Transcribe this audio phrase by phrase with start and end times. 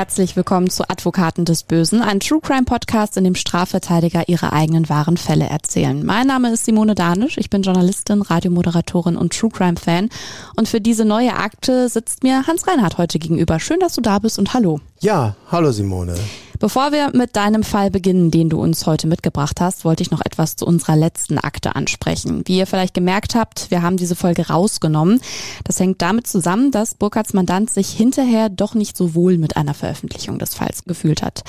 [0.00, 4.88] Herzlich willkommen zu Advokaten des Bösen, ein True Crime Podcast, in dem Strafverteidiger ihre eigenen
[4.88, 6.06] wahren Fälle erzählen.
[6.06, 10.08] Mein Name ist Simone Danisch, ich bin Journalistin, Radiomoderatorin und True Crime Fan.
[10.56, 13.60] Und für diese neue Akte sitzt mir Hans Reinhardt heute gegenüber.
[13.60, 14.80] Schön, dass du da bist und hallo.
[15.00, 16.14] Ja, hallo Simone.
[16.60, 20.20] Bevor wir mit deinem Fall beginnen, den du uns heute mitgebracht hast, wollte ich noch
[20.20, 22.42] etwas zu unserer letzten Akte ansprechen.
[22.44, 25.22] Wie ihr vielleicht gemerkt habt, wir haben diese Folge rausgenommen.
[25.64, 29.72] Das hängt damit zusammen, dass Burkhards Mandant sich hinterher doch nicht so wohl mit einer
[29.72, 31.44] Veröffentlichung des Falls gefühlt hat.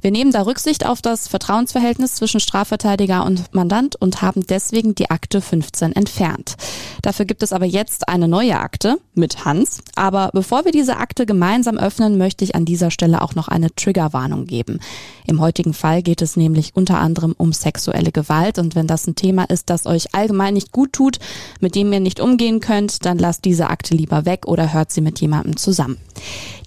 [0.00, 5.10] Wir nehmen da Rücksicht auf das Vertrauensverhältnis zwischen Strafverteidiger und Mandant und haben deswegen die
[5.10, 6.56] Akte 15 entfernt.
[7.02, 9.82] Dafür gibt es aber jetzt eine neue Akte mit Hans.
[9.94, 13.72] Aber bevor wir diese Akte gemeinsam öffnen, möchte ich an dieser Stelle auch noch eine
[13.72, 14.80] Triggerwarnung geben geben.
[15.26, 19.16] Im heutigen Fall geht es nämlich unter anderem um sexuelle Gewalt und wenn das ein
[19.16, 21.18] Thema ist, das euch allgemein nicht gut tut,
[21.60, 25.02] mit dem ihr nicht umgehen könnt, dann lasst diese Akte lieber weg oder hört sie
[25.02, 25.98] mit jemandem zusammen.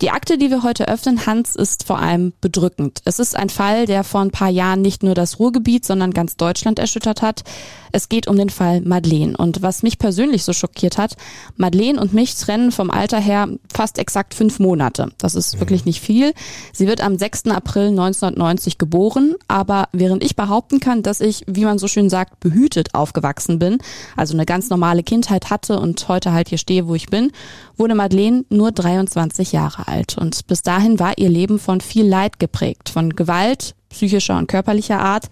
[0.01, 3.01] Die Akte, die wir heute öffnen, Hans, ist vor allem bedrückend.
[3.05, 6.37] Es ist ein Fall, der vor ein paar Jahren nicht nur das Ruhrgebiet, sondern ganz
[6.37, 7.43] Deutschland erschüttert hat.
[7.91, 9.35] Es geht um den Fall Madeleine.
[9.35, 11.17] Und was mich persönlich so schockiert hat,
[11.57, 15.11] Madeleine und mich trennen vom Alter her fast exakt fünf Monate.
[15.17, 15.59] Das ist mhm.
[15.61, 16.33] wirklich nicht viel.
[16.71, 17.47] Sie wird am 6.
[17.47, 22.39] April 1990 geboren, aber während ich behaupten kann, dass ich, wie man so schön sagt,
[22.39, 23.77] behütet aufgewachsen bin,
[24.15, 27.31] also eine ganz normale Kindheit hatte und heute halt hier stehe, wo ich bin,
[27.77, 30.17] wurde Madeleine nur 23 Jahre alt.
[30.17, 34.99] Und bis dahin war ihr Leben von viel Leid geprägt, von Gewalt, psychischer und körperlicher
[34.99, 35.29] Art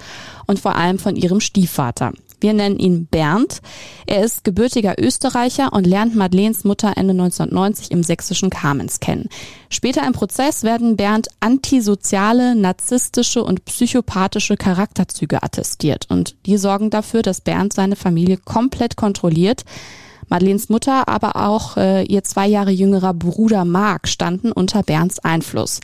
[0.47, 2.11] und vor allem von ihrem Stiefvater.
[2.39, 3.61] Wir nennen ihn Bernd.
[4.05, 9.29] Er ist gebürtiger Österreicher und lernt Madeleines Mutter Ende 1990 im sächsischen Kamenz kennen.
[9.69, 17.21] Später im Prozess werden Bernd antisoziale, narzisstische und psychopathische Charakterzüge attestiert und die sorgen dafür,
[17.21, 19.63] dass Bernd seine Familie komplett kontrolliert.
[20.29, 25.79] Madeleines Mutter, aber auch äh, ihr zwei Jahre jüngerer Bruder Mark standen unter Bernds Einfluss.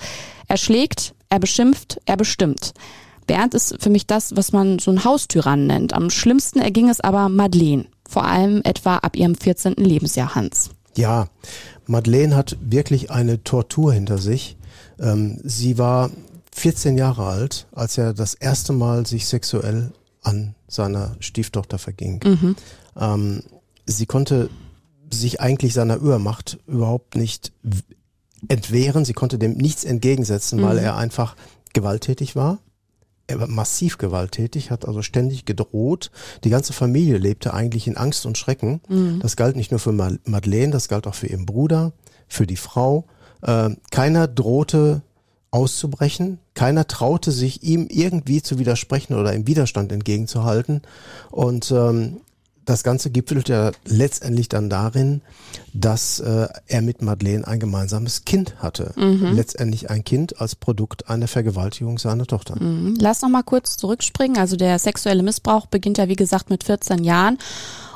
[0.47, 2.73] Er schlägt, er beschimpft, er bestimmt.
[3.25, 5.93] Bernd ist für mich das, was man so ein Haustyrann nennt.
[5.93, 9.73] Am schlimmsten erging es aber Madeleine, vor allem etwa ab ihrem 14.
[9.73, 10.71] Lebensjahr Hans.
[10.95, 11.27] Ja,
[11.85, 14.57] Madeleine hat wirklich eine Tortur hinter sich.
[14.99, 16.11] Ähm, sie war
[16.55, 19.91] 14 Jahre alt, als er das erste Mal sich sexuell
[20.21, 22.21] an seiner Stieftochter verging.
[22.23, 22.55] Mhm.
[22.99, 23.43] Ähm,
[23.85, 24.49] sie konnte
[25.09, 27.51] sich eigentlich seiner Übermacht überhaupt nicht
[28.47, 29.05] entwehren.
[29.05, 30.63] Sie konnte dem nichts entgegensetzen, mhm.
[30.63, 31.35] weil er einfach
[31.73, 32.59] gewalttätig war
[33.47, 36.11] massiv gewalttätig, hat also ständig gedroht.
[36.43, 38.81] Die ganze Familie lebte eigentlich in Angst und Schrecken.
[38.89, 39.19] Mhm.
[39.21, 41.93] Das galt nicht nur für Madeleine, das galt auch für ihren Bruder,
[42.27, 43.05] für die Frau.
[43.41, 45.01] Äh, keiner drohte
[45.51, 46.39] auszubrechen.
[46.55, 50.81] Keiner traute sich, ihm irgendwie zu widersprechen oder im Widerstand entgegenzuhalten.
[51.29, 52.21] Und ähm,
[52.65, 55.21] das Ganze gipfelt ja letztendlich dann darin,
[55.73, 58.93] dass äh, er mit Madeleine ein gemeinsames Kind hatte.
[58.95, 59.33] Mhm.
[59.33, 62.61] Letztendlich ein Kind als Produkt einer Vergewaltigung seiner Tochter.
[62.61, 62.97] Mhm.
[62.99, 64.37] Lass noch mal kurz zurückspringen.
[64.37, 67.37] Also der sexuelle Missbrauch beginnt ja wie gesagt mit 14 Jahren.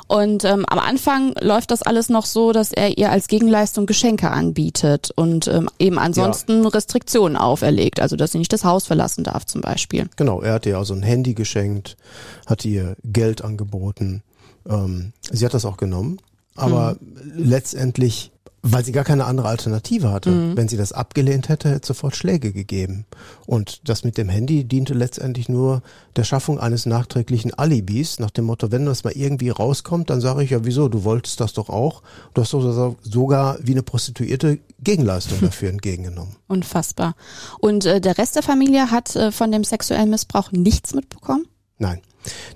[0.08, 4.30] Und ähm, am Anfang läuft das alles noch so, dass er ihr als Gegenleistung Geschenke
[4.30, 6.68] anbietet und ähm, eben ansonsten ja.
[6.70, 10.08] Restriktionen auferlegt, also dass sie nicht das Haus verlassen darf zum Beispiel.
[10.16, 11.98] Genau, er hat ihr also ein Handy geschenkt,
[12.46, 14.22] hat ihr Geld angeboten
[14.68, 16.18] ähm, sie hat das auch genommen,
[16.54, 17.32] aber mhm.
[17.36, 20.30] letztendlich, weil sie gar keine andere Alternative hatte.
[20.30, 20.56] Mhm.
[20.56, 23.06] Wenn sie das abgelehnt hätte, hätte es sofort Schläge gegeben.
[23.46, 25.82] Und das mit dem Handy diente letztendlich nur
[26.16, 30.42] der Schaffung eines nachträglichen Alibis, nach dem Motto, wenn das mal irgendwie rauskommt, dann sage
[30.42, 32.02] ich ja, wieso, du wolltest das doch auch.
[32.34, 36.36] Du hast sogar wie eine Prostituierte Gegenleistung dafür entgegengenommen.
[36.48, 37.14] Unfassbar.
[37.60, 41.46] Und äh, der Rest der Familie hat äh, von dem sexuellen Missbrauch nichts mitbekommen?
[41.78, 42.00] Nein.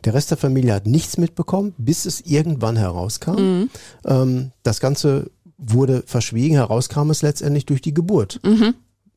[0.05, 3.37] Der Rest der Familie hat nichts mitbekommen, bis es irgendwann herauskam.
[3.37, 3.71] Mhm.
[4.05, 8.41] Ähm, das Ganze wurde verschwiegen, herauskam es letztendlich durch die Geburt.
[8.45, 8.75] Mhm.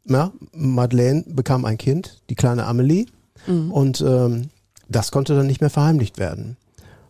[0.07, 3.07] Ja, Madeleine bekam ein Kind, die kleine Amelie,
[3.47, 3.71] mhm.
[3.71, 4.50] und ähm,
[4.88, 6.57] das konnte dann nicht mehr verheimlicht werden.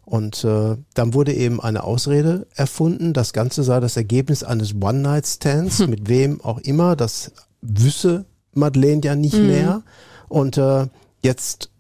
[0.06, 3.14] Und äh, dann wurde eben eine Ausrede erfunden.
[3.14, 5.90] Das Ganze sei das Ergebnis eines One-Night-Stands, hm.
[5.90, 6.96] mit wem auch immer.
[6.96, 7.31] Das
[7.62, 9.48] wüsse Madeleine ja nicht mhm.
[9.48, 9.81] mehr.
[10.30, 10.88] Und äh,
[11.24, 11.72] jetzt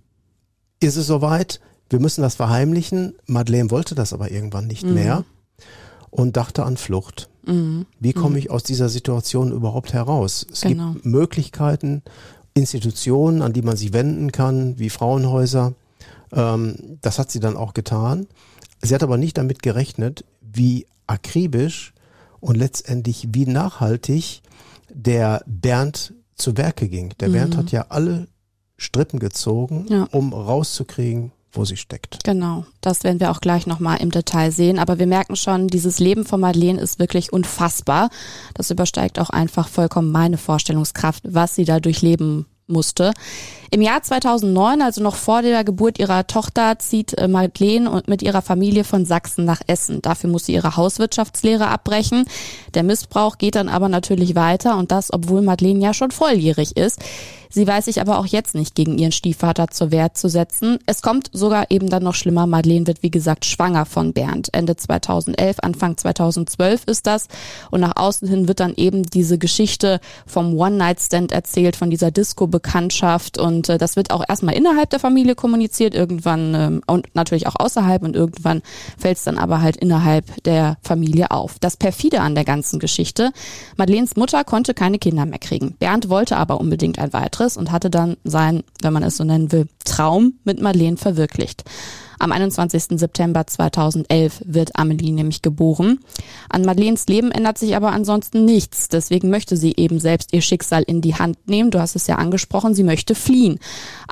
[0.85, 1.59] ist es soweit,
[1.89, 3.15] wir müssen das verheimlichen.
[3.25, 4.93] Madeleine wollte das aber irgendwann nicht mhm.
[4.93, 5.25] mehr
[6.09, 7.29] und dachte an Flucht.
[7.45, 7.85] Mhm.
[7.99, 8.37] Wie komme mhm.
[8.37, 10.45] ich aus dieser Situation überhaupt heraus?
[10.51, 10.93] Es genau.
[10.93, 12.01] gibt Möglichkeiten,
[12.53, 15.73] Institutionen, an die man sich wenden kann, wie Frauenhäuser.
[16.31, 18.27] Ähm, das hat sie dann auch getan.
[18.81, 21.93] Sie hat aber nicht damit gerechnet, wie akribisch
[22.39, 24.41] und letztendlich wie nachhaltig
[24.89, 27.13] der Bernd zu Werke ging.
[27.19, 28.27] Der Bernd hat ja alle
[28.77, 30.07] Strippen gezogen, Ja.
[30.11, 32.23] um rauszukriegen, wo sie steckt.
[32.25, 34.77] Genau, das werden wir auch gleich nochmal im Detail sehen.
[34.79, 38.09] Aber wir merken schon, dieses Leben von Madeleine ist wirklich unfassbar.
[38.53, 43.13] Das übersteigt auch einfach vollkommen meine Vorstellungskraft, was sie da durchleben musste.
[43.71, 48.21] Im Jahr 2009, also noch vor der Geburt ihrer Tochter, zieht äh, Madeleine und mit
[48.21, 50.01] ihrer Familie von Sachsen nach Essen.
[50.01, 52.25] Dafür muss sie ihre Hauswirtschaftslehre abbrechen.
[52.73, 57.01] Der Missbrauch geht dann aber natürlich weiter und das, obwohl Madeleine ja schon volljährig ist.
[57.55, 60.77] Sie weiß sich aber auch jetzt nicht gegen ihren Stiefvater zur Wehr zu setzen.
[60.85, 62.47] Es kommt sogar eben dann noch schlimmer.
[62.47, 64.49] Madeleine wird, wie gesagt, schwanger von Bernd.
[64.51, 67.29] Ende 2011, Anfang 2012 ist das.
[67.71, 72.11] Und nach außen hin wird dann eben diese Geschichte vom One-Night-Stand erzählt, von dieser
[72.55, 73.37] Disco-Bekanntschaft.
[73.37, 77.55] Und äh, das wird auch erstmal innerhalb der Familie kommuniziert, irgendwann ähm, und natürlich auch
[77.57, 78.03] außerhalb.
[78.03, 78.61] Und irgendwann
[78.97, 81.57] fällt es dann aber halt innerhalb der Familie auf.
[81.59, 83.31] Das perfide an der ganzen Geschichte.
[83.77, 85.75] Madeleines Mutter konnte keine Kinder mehr kriegen.
[85.79, 89.51] Bernd wollte aber unbedingt ein weiteres und hatte dann sein, wenn man es so nennen
[89.51, 91.63] will, Traum mit Madeleine verwirklicht.
[92.25, 92.97] Am 21.
[92.97, 95.99] September 2011 wird Amelie nämlich geboren.
[96.49, 98.89] An Madeleines Leben ändert sich aber ansonsten nichts.
[98.89, 101.69] Deswegen möchte sie eben selbst ihr Schicksal in die Hand nehmen.
[101.69, 103.59] Du hast es ja angesprochen, sie möchte fliehen.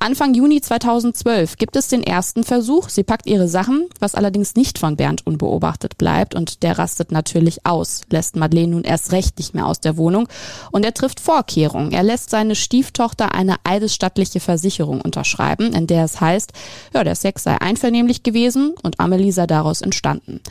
[0.03, 2.89] Anfang Juni 2012 gibt es den ersten Versuch.
[2.89, 6.35] Sie packt ihre Sachen, was allerdings nicht von Bernd unbeobachtet bleibt.
[6.35, 10.27] Und der rastet natürlich aus, lässt Madeleine nun erst recht nicht mehr aus der Wohnung.
[10.71, 11.93] Und er trifft Vorkehrungen.
[11.93, 16.51] Er lässt seine Stieftochter eine eidesstattliche Versicherung unterschreiben, in der es heißt,
[16.93, 20.41] ja, der Sex sei einvernehmlich gewesen und Amelie sei daraus entstanden.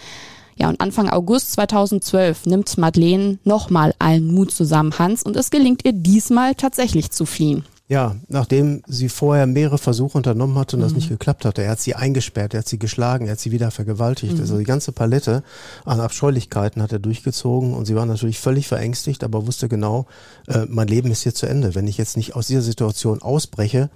[0.56, 5.84] Ja, und Anfang August 2012 nimmt Madeleine nochmal allen Mut zusammen, Hans, und es gelingt
[5.84, 7.66] ihr diesmal tatsächlich zu fliehen.
[7.92, 11.80] Ja, nachdem sie vorher mehrere Versuche unternommen hatte und das nicht geklappt hatte, er hat
[11.80, 14.40] sie eingesperrt, er hat sie geschlagen, er hat sie wieder vergewaltigt.
[14.40, 15.42] Also die ganze Palette
[15.84, 20.06] an Abscheulichkeiten hat er durchgezogen und sie war natürlich völlig verängstigt, aber wusste genau,
[20.48, 21.74] äh, mein Leben ist hier zu Ende.
[21.74, 23.90] Wenn ich jetzt nicht aus dieser Situation ausbreche,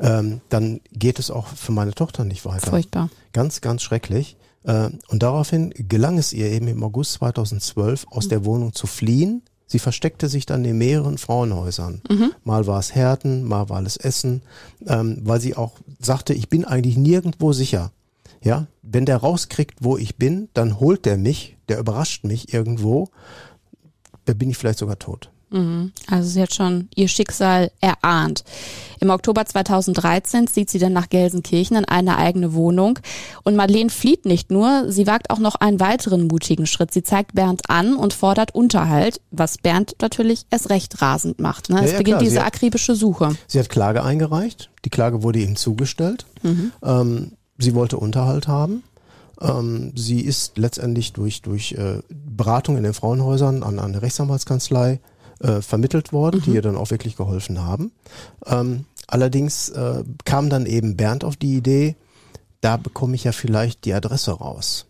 [0.00, 2.70] ähm, dann geht es auch für meine Tochter nicht weiter.
[2.70, 3.10] Furchtbar.
[3.32, 4.36] Ganz, ganz schrecklich.
[4.64, 9.42] Äh, Und daraufhin gelang es ihr eben im August 2012 aus der Wohnung zu fliehen.
[9.66, 12.00] Sie versteckte sich dann in mehreren Frauenhäusern.
[12.44, 14.42] Mal war es Herten, mal war es Essen,
[14.86, 17.90] ähm, weil sie auch sagte, ich bin eigentlich nirgendwo sicher.
[18.42, 23.08] Ja, wenn der rauskriegt, wo ich bin, dann holt der mich, der überrascht mich irgendwo,
[24.24, 25.30] da bin ich vielleicht sogar tot.
[26.10, 28.44] Also sie hat schon ihr Schicksal erahnt.
[29.00, 32.98] Im Oktober 2013 zieht sie dann nach Gelsenkirchen in eine eigene Wohnung.
[33.44, 36.92] Und Madeleine flieht nicht nur, sie wagt auch noch einen weiteren mutigen Schritt.
[36.92, 41.68] Sie zeigt Bernd an und fordert Unterhalt, was Bernd natürlich erst recht rasend macht.
[41.70, 41.76] Ne?
[41.76, 43.36] Ja, es ja, beginnt klar, diese hat- akribische Suche.
[43.46, 44.70] Sie hat Klage eingereicht.
[44.84, 46.26] Die Klage wurde ihm zugestellt.
[46.82, 48.82] Ähm, sie wollte Unterhalt haben.
[49.40, 55.00] Ähm, sie ist letztendlich durch, durch äh, Beratung in den Frauenhäusern an eine Rechtsanwaltskanzlei
[55.40, 57.92] äh, vermittelt worden, die ihr dann auch wirklich geholfen haben.
[58.46, 61.96] Ähm, allerdings äh, kam dann eben Bernd auf die Idee,
[62.60, 64.86] da bekomme ich ja vielleicht die Adresse raus.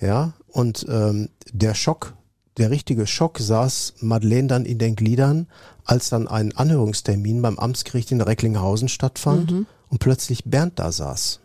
[0.00, 2.14] Ja, und ähm, der Schock,
[2.56, 5.48] der richtige Schock saß Madeleine dann in den Gliedern,
[5.84, 9.50] als dann ein Anhörungstermin beim Amtsgericht in Recklinghausen stattfand
[9.88, 11.40] und plötzlich Bernd da saß.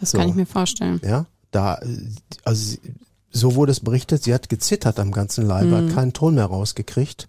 [0.00, 0.18] Das So.
[0.18, 1.00] kann ich mir vorstellen.
[1.04, 1.78] Ja, da,
[2.44, 2.76] also
[3.32, 7.28] so wurde es berichtet, sie hat gezittert am ganzen Leibe, hat keinen Ton mehr rausgekriegt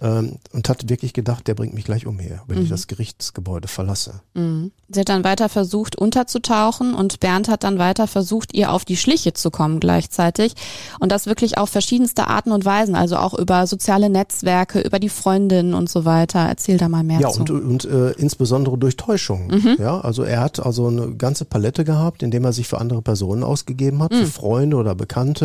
[0.00, 4.20] ähm, und hat wirklich gedacht, der bringt mich gleich umher, wenn ich das Gerichtsgebäude verlasse.
[4.34, 8.96] Sie hat dann weiter versucht, unterzutauchen und Bernd hat dann weiter versucht, ihr auf die
[8.96, 10.54] Schliche zu kommen gleichzeitig.
[11.00, 15.08] Und das wirklich auf verschiedenste Arten und Weisen, also auch über soziale Netzwerke, über die
[15.08, 16.40] Freundinnen und so weiter.
[16.40, 17.40] Erzähl da mal mehr Ja, zu.
[17.40, 19.50] und, und äh, insbesondere durch Täuschung.
[19.78, 23.42] Ja, also er hat also eine ganze Palette gehabt, indem er sich für andere Personen
[23.42, 25.37] ausgegeben hat, für Freunde oder Bekannte.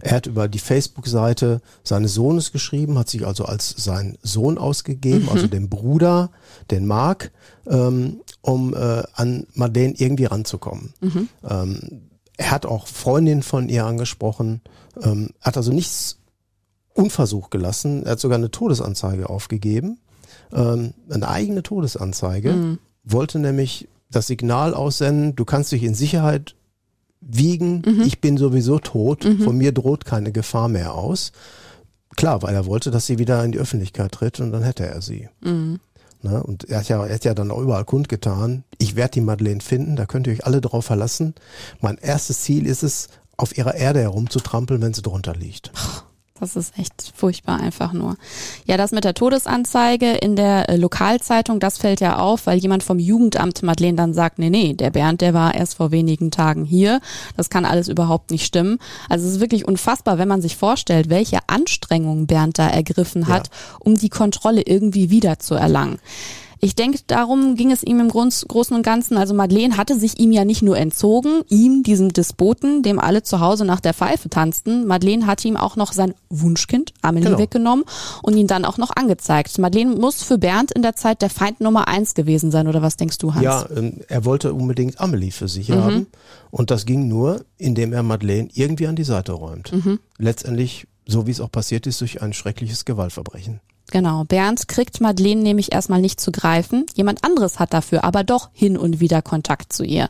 [0.00, 5.28] Er hat über die Facebook-Seite seines Sohnes geschrieben, hat sich also als sein Sohn ausgegeben,
[5.30, 6.30] also den Bruder,
[6.70, 7.32] den Mark,
[7.66, 10.94] ähm, um äh, an Madeleine irgendwie ranzukommen.
[11.48, 12.00] Ähm,
[12.36, 14.60] er hat auch Freundinnen von ihr angesprochen,
[15.02, 16.18] ähm, hat also nichts
[16.94, 18.04] unversucht gelassen.
[18.04, 19.98] Er hat sogar eine Todesanzeige aufgegeben,
[20.52, 26.54] ähm, eine eigene Todesanzeige, wollte nämlich das Signal aussenden, du kannst dich in Sicherheit
[27.26, 31.32] wiegen, ich bin sowieso tot, von mir droht keine Gefahr mehr aus.
[32.16, 35.02] Klar, weil er wollte, dass sie wieder in die Öffentlichkeit tritt und dann hätte er
[35.02, 35.28] sie.
[36.22, 36.42] Ne?
[36.42, 39.60] Und er hat, ja, er hat ja dann auch überall kundgetan, ich werde die Madeleine
[39.60, 41.34] finden, da könnt ihr euch alle drauf verlassen.
[41.80, 45.72] Mein erstes Ziel ist es, auf ihrer Erde herumzutrampeln, wenn sie drunter liegt.
[46.40, 48.16] Das ist echt furchtbar einfach nur.
[48.66, 52.82] Ja, das mit der Todesanzeige in der äh, Lokalzeitung, das fällt ja auf, weil jemand
[52.82, 56.64] vom Jugendamt Madeleine dann sagt, nee, nee, der Bernd, der war erst vor wenigen Tagen
[56.64, 57.00] hier.
[57.36, 58.78] Das kann alles überhaupt nicht stimmen.
[59.08, 63.46] Also es ist wirklich unfassbar, wenn man sich vorstellt, welche Anstrengungen Bernd da ergriffen hat,
[63.46, 63.76] ja.
[63.78, 66.00] um die Kontrolle irgendwie wieder zu erlangen.
[66.64, 69.18] Ich denke, darum ging es ihm im Großen und Ganzen.
[69.18, 73.38] Also Madeleine hatte sich ihm ja nicht nur entzogen, ihm, diesem Despoten, dem alle zu
[73.40, 74.86] Hause nach der Pfeife tanzten.
[74.86, 77.38] Madeleine hatte ihm auch noch sein Wunschkind, Amelie, genau.
[77.38, 77.84] weggenommen
[78.22, 79.58] und ihn dann auch noch angezeigt.
[79.58, 82.96] Madeleine muss für Bernd in der Zeit der Feind Nummer eins gewesen sein, oder was
[82.96, 83.44] denkst du, Hans?
[83.44, 85.74] Ja, ähm, er wollte unbedingt Amelie für sich mhm.
[85.74, 86.06] haben.
[86.50, 89.70] Und das ging nur, indem er Madeleine irgendwie an die Seite räumt.
[89.70, 89.98] Mhm.
[90.16, 93.60] Letztendlich, so wie es auch passiert ist, durch ein schreckliches Gewaltverbrechen.
[93.90, 94.24] Genau.
[94.24, 96.86] Bernd kriegt Madeleine nämlich erstmal nicht zu greifen.
[96.94, 100.08] Jemand anderes hat dafür aber doch hin und wieder Kontakt zu ihr.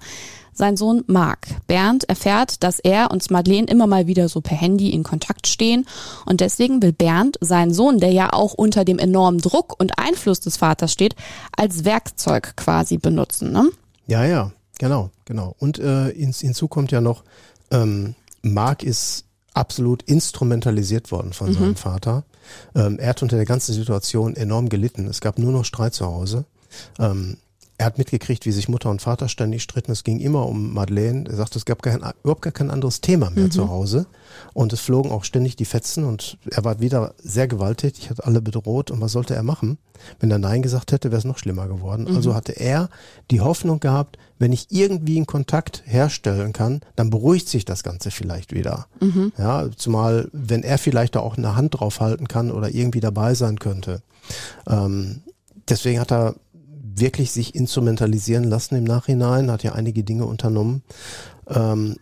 [0.56, 1.48] Sein Sohn Mark.
[1.66, 5.84] Bernd erfährt, dass er und Madeleine immer mal wieder so per Handy in Kontakt stehen.
[6.26, 10.38] Und deswegen will Bernd seinen Sohn, der ja auch unter dem enormen Druck und Einfluss
[10.38, 11.16] des Vaters steht,
[11.56, 13.50] als Werkzeug quasi benutzen.
[13.50, 13.68] Ne?
[14.06, 15.56] Ja, ja, genau, genau.
[15.58, 17.24] Und äh, hinzu kommt ja noch,
[17.72, 21.54] ähm, Mark ist absolut instrumentalisiert worden von mhm.
[21.54, 22.24] seinem Vater.
[22.74, 25.06] Ähm, er hat unter der ganzen Situation enorm gelitten.
[25.06, 26.44] Es gab nur noch Streit zu Hause.
[26.98, 27.36] Ähm,
[27.84, 29.92] er hat mitgekriegt, wie sich Mutter und Vater ständig stritten.
[29.92, 31.28] Es ging immer um Madeleine.
[31.28, 33.50] Er sagte, es gab kein, überhaupt gar kein anderes Thema mehr mhm.
[33.50, 34.06] zu Hause.
[34.54, 38.40] Und es flogen auch ständig die Fetzen und er war wieder sehr gewalttätig, hat alle
[38.40, 38.90] bedroht.
[38.90, 39.76] Und was sollte er machen?
[40.18, 42.06] Wenn er Nein gesagt hätte, wäre es noch schlimmer geworden.
[42.08, 42.16] Mhm.
[42.16, 42.88] Also hatte er
[43.30, 48.10] die Hoffnung gehabt, wenn ich irgendwie einen Kontakt herstellen kann, dann beruhigt sich das Ganze
[48.10, 48.86] vielleicht wieder.
[49.00, 49.32] Mhm.
[49.36, 53.34] Ja, zumal, wenn er vielleicht da auch eine Hand drauf halten kann oder irgendwie dabei
[53.34, 54.00] sein könnte.
[54.66, 55.20] Ähm,
[55.68, 56.36] deswegen hat er
[56.94, 60.82] wirklich sich instrumentalisieren lassen im Nachhinein, hat ja einige Dinge unternommen.
[61.48, 61.96] Ähm,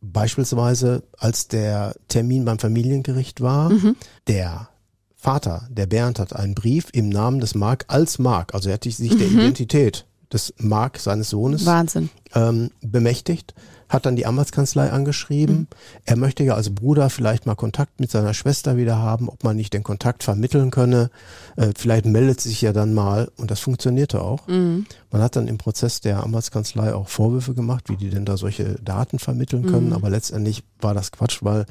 [0.00, 3.96] beispielsweise, als der Termin beim Familiengericht war, mhm.
[4.26, 4.68] der
[5.16, 8.84] Vater, der Bernd, hat einen Brief im Namen des Mark als Mark, also er hat
[8.84, 9.38] sich der mhm.
[9.38, 12.10] Identität des Mark, seines Sohnes, Wahnsinn.
[12.34, 13.54] Ähm, bemächtigt
[13.88, 15.56] hat dann die Anwaltskanzlei angeschrieben.
[15.56, 15.66] Mhm.
[16.04, 19.56] Er möchte ja als Bruder vielleicht mal Kontakt mit seiner Schwester wieder haben, ob man
[19.56, 21.10] nicht den Kontakt vermitteln könne.
[21.56, 24.46] Äh, vielleicht meldet sich ja dann mal und das funktionierte auch.
[24.48, 24.86] Mhm.
[25.10, 28.76] Man hat dann im Prozess der Anwaltskanzlei auch Vorwürfe gemacht, wie die denn da solche
[28.82, 29.94] Daten vermitteln können, mhm.
[29.94, 31.66] aber letztendlich war das Quatsch, weil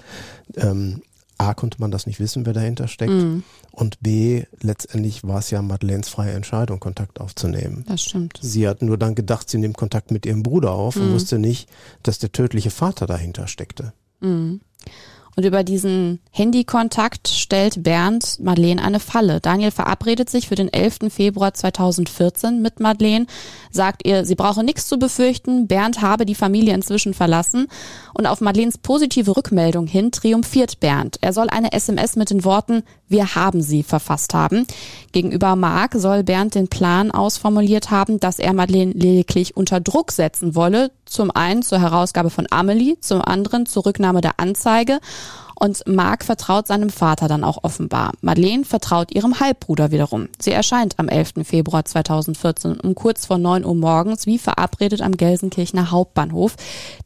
[0.56, 1.02] ähm,
[1.38, 3.12] A konnte man das nicht wissen, wer dahinter steckt.
[3.12, 3.44] Mhm.
[3.72, 7.86] Und B, letztendlich war es ja Madeleines freie Entscheidung, Kontakt aufzunehmen.
[7.88, 8.40] Das stimmt.
[8.42, 11.04] Sie hat nur dann gedacht, sie nimmt Kontakt mit ihrem Bruder auf mhm.
[11.04, 11.70] und wusste nicht,
[12.04, 13.94] dass der tödliche Vater dahinter steckte.
[14.20, 14.62] Mhm.
[15.36, 19.40] Und über diesen Handykontakt stellt Bernd Madeleine eine Falle.
[19.42, 21.12] Daniel verabredet sich für den 11.
[21.12, 23.26] Februar 2014 mit Madeleine,
[23.72, 27.68] sagt ihr, sie brauche nichts zu befürchten, Bernd habe die Familie inzwischen verlassen
[28.14, 31.18] und auf Madeleines positive Rückmeldung hin triumphiert Bernd.
[31.22, 34.66] Er soll eine SMS mit den Worten Wir haben sie verfasst haben.
[35.12, 40.56] Gegenüber Mark soll Bernd den Plan ausformuliert haben, dass er Madeleine lediglich unter Druck setzen
[40.56, 45.00] wolle, zum einen zur Herausgabe von Amelie, zum anderen zur Rücknahme der Anzeige
[45.60, 48.12] und Mark vertraut seinem Vater dann auch offenbar.
[48.22, 50.30] Madeleine vertraut ihrem Halbbruder wiederum.
[50.40, 51.34] Sie erscheint am 11.
[51.44, 56.56] Februar 2014 um kurz vor 9 Uhr morgens wie verabredet am Gelsenkirchener Hauptbahnhof,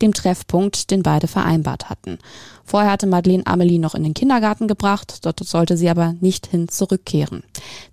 [0.01, 2.19] dem Treffpunkt, den beide vereinbart hatten.
[2.63, 6.67] Vorher hatte Madeleine Amelie noch in den Kindergarten gebracht, dort sollte sie aber nicht hin
[6.67, 7.43] zurückkehren.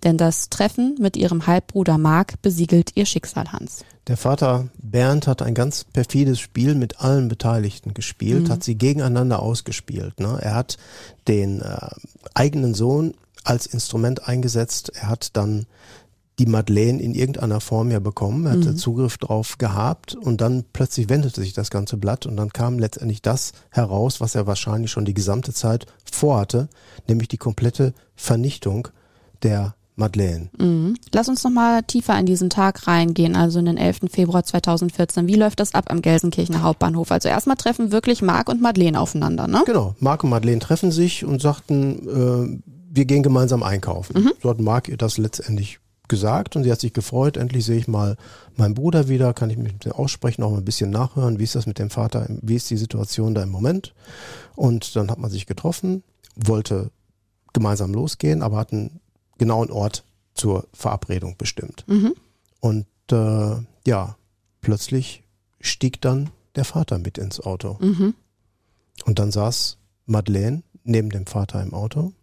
[0.03, 3.85] Denn das Treffen mit ihrem Halbbruder Mark besiegelt ihr Schicksal, Hans.
[4.07, 8.51] Der Vater Bernd hat ein ganz perfides Spiel mit allen Beteiligten gespielt, mhm.
[8.51, 10.19] hat sie gegeneinander ausgespielt.
[10.19, 10.37] Ne?
[10.41, 10.77] Er hat
[11.27, 11.89] den äh,
[12.33, 14.91] eigenen Sohn als Instrument eingesetzt.
[14.93, 15.65] Er hat dann
[16.37, 18.45] die Madeleine in irgendeiner Form ja bekommen.
[18.45, 18.77] Er hatte mhm.
[18.77, 23.21] Zugriff drauf gehabt und dann plötzlich wendete sich das ganze Blatt und dann kam letztendlich
[23.21, 26.67] das heraus, was er wahrscheinlich schon die gesamte Zeit vorhatte,
[27.07, 28.89] nämlich die komplette Vernichtung
[29.43, 30.49] der Madeleine.
[30.59, 30.95] Mhm.
[31.13, 34.09] Lass uns nochmal tiefer in diesen Tag reingehen, also in den 11.
[34.09, 35.27] Februar 2014.
[35.27, 37.11] Wie läuft das ab am Gelsenkirchener Hauptbahnhof?
[37.11, 39.63] Also erstmal treffen wirklich Marc und Madeleine aufeinander, ne?
[39.65, 42.61] Genau, Marc und Madeleine treffen sich und sagten, äh,
[42.91, 44.23] wir gehen gemeinsam einkaufen.
[44.23, 44.31] Mhm.
[44.41, 47.87] So hat Marc ihr das letztendlich gesagt und sie hat sich gefreut, endlich sehe ich
[47.87, 48.15] mal
[48.55, 51.43] meinen Bruder wieder, kann ich mich mit dem aussprechen, auch mal ein bisschen nachhören, wie
[51.43, 53.93] ist das mit dem Vater, wie ist die Situation da im Moment.
[54.55, 56.03] Und dann hat man sich getroffen,
[56.35, 56.91] wollte
[57.53, 58.99] gemeinsam losgehen, aber hatten
[59.37, 61.85] genauen Ort zur Verabredung bestimmt.
[61.87, 62.13] Mhm.
[62.59, 64.17] Und äh, ja,
[64.61, 65.23] plötzlich
[65.59, 67.77] stieg dann der Vater mit ins Auto.
[67.79, 68.13] Mhm.
[69.05, 72.13] Und dann saß Madeleine neben dem Vater im Auto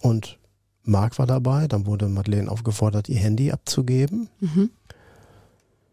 [0.00, 0.38] und
[0.82, 1.66] Marc war dabei.
[1.66, 4.28] Dann wurde Madeleine aufgefordert, ihr Handy abzugeben.
[4.40, 4.70] Mhm.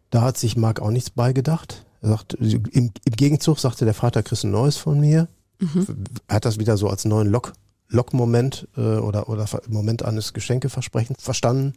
[0.09, 1.85] Da hat sich Marc auch nichts beigedacht.
[2.01, 5.27] Er sagt, im, im Gegenzug sagte der Vater, kriegst ein neues von mir.
[5.59, 5.87] Mhm.
[6.27, 7.53] Er hat das wieder so als neuen Lock
[7.89, 11.73] Lockmoment äh, oder, oder Moment eines Geschenkeversprechens verstanden.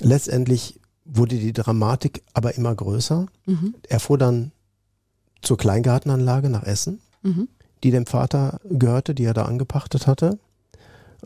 [0.00, 3.26] Letztendlich wurde die Dramatik aber immer größer.
[3.46, 3.74] Mhm.
[3.88, 4.52] Er fuhr dann
[5.42, 7.48] zur Kleingartenanlage nach Essen, Mhm.
[7.82, 10.38] die dem Vater gehörte, die er da angepachtet hatte.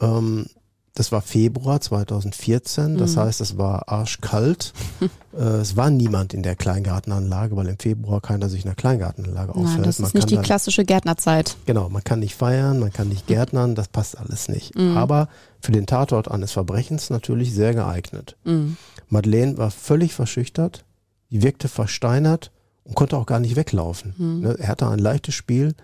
[0.00, 0.46] Ähm,
[0.94, 3.20] das war Februar 2014, das Mhm.
[3.20, 4.72] heißt, es war arschkalt.
[5.32, 9.52] äh, es war niemand in der Kleingartenanlage, weil im Februar keiner sich in der Kleingartenanlage
[9.54, 9.78] aufhält.
[9.78, 11.56] Nein, das Man ist nicht kann die dann- klassische Gärtnerzeit.
[11.66, 14.76] Genau, man kann nicht feiern, man kann nicht gärtnern, das passt alles nicht.
[14.76, 14.96] Mhm.
[14.96, 15.28] Aber
[15.60, 18.36] für den Tatort eines Verbrechens natürlich sehr geeignet.
[18.44, 18.76] Mhm.
[19.08, 20.84] Madeleine war völlig verschüchtert,
[21.30, 22.50] wirkte versteinert
[22.84, 24.14] und konnte auch gar nicht weglaufen.
[24.18, 24.40] Mhm.
[24.40, 25.74] Ne, Er hatte ein leichtes Spiel,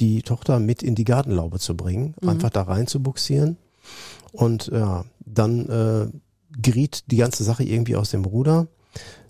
[0.00, 2.28] die Tochter mit in die Gartenlaube zu bringen, Mhm.
[2.30, 3.56] einfach da rein zu buxieren.
[4.32, 6.06] Und ja, dann äh,
[6.60, 8.66] geriet die ganze Sache irgendwie aus dem Ruder.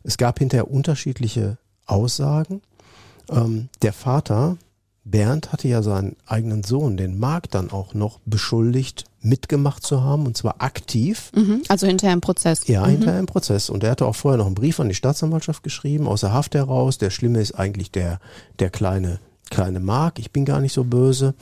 [0.02, 2.62] Es gab hinterher unterschiedliche Aussagen.
[3.30, 4.56] Ähm, der Vater,
[5.04, 10.26] Bernd, hatte ja seinen eigenen Sohn, den Marc, dann auch noch beschuldigt, mitgemacht zu haben,
[10.26, 11.30] und zwar aktiv.
[11.34, 11.62] Mhm.
[11.68, 12.66] Also hinterher im Prozess.
[12.66, 12.90] Ja, Mhm.
[12.90, 13.70] hinterher im Prozess.
[13.70, 16.54] Und er hatte auch vorher noch einen Brief an die Staatsanwaltschaft geschrieben, aus der Haft
[16.54, 16.98] heraus.
[16.98, 18.20] Der Schlimme ist eigentlich der,
[18.58, 20.18] der kleine, kleine Mark.
[20.18, 21.34] Ich bin gar nicht so böse.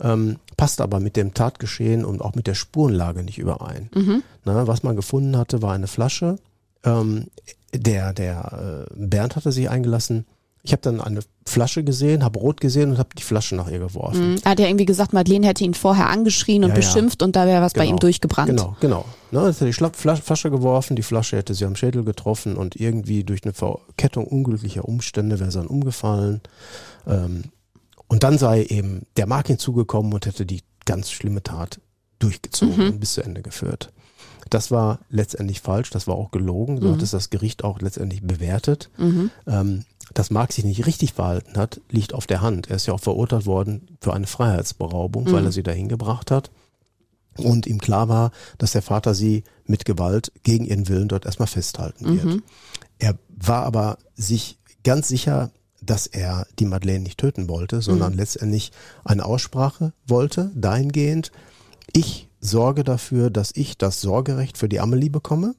[0.00, 3.90] Ähm, passt aber mit dem Tatgeschehen und auch mit der Spurenlage nicht überein.
[3.94, 4.22] Mhm.
[4.44, 6.36] Na, was man gefunden hatte, war eine Flasche.
[6.84, 7.26] Ähm,
[7.74, 10.26] der, der äh, Bernd hatte sich eingelassen.
[10.62, 13.78] Ich habe dann eine Flasche gesehen, habe rot gesehen und habe die Flasche nach ihr
[13.78, 14.32] geworfen.
[14.32, 14.38] Mhm.
[14.42, 16.80] Er hat ja irgendwie gesagt, Madeleine hätte ihn vorher angeschrien und Ja, ja.
[16.80, 17.96] beschimpft und da wäre was bei Genau.
[17.96, 18.48] ihm durchgebrannt.
[18.48, 19.04] Genau, genau.
[19.30, 22.74] Ne, hat die Schla Flas Flasche geworfen, die Flasche hätte sie am Schädel getroffen und
[22.74, 26.40] irgendwie durch eine Verkettung unglücklicher Umstände wäre sie dann umgefallen.
[27.06, 27.44] Ähm,
[28.08, 31.80] und dann sei eben der Mark hinzugekommen und hätte die ganz schlimme Tat
[32.18, 32.92] durchgezogen Mhm.
[32.92, 33.92] und bis zu Ende geführt.
[34.48, 36.92] Das war letztendlich falsch, das war auch gelogen, so Mhm.
[36.94, 38.90] hat es das Gericht auch letztendlich bewertet.
[38.96, 39.30] Mhm.
[39.46, 39.84] Ähm,
[40.14, 42.70] dass Mark sich nicht richtig verhalten hat, liegt auf der Hand.
[42.70, 45.46] Er ist ja auch verurteilt worden für eine Freiheitsberaubung, weil Mhm.
[45.48, 46.52] er sie dahin gebracht hat.
[47.36, 51.48] Und ihm klar war, dass der Vater sie mit Gewalt gegen ihren Willen dort erstmal
[51.48, 52.24] festhalten wird.
[52.24, 52.42] Mhm.
[52.98, 55.50] Er war aber sich ganz sicher,
[55.86, 58.18] dass er die Madeleine nicht töten wollte, sondern Mhm.
[58.18, 58.72] letztendlich
[59.04, 61.32] eine Aussprache wollte, dahingehend,
[61.92, 65.54] ich sorge dafür, dass ich das Sorgerecht für die Amelie bekomme.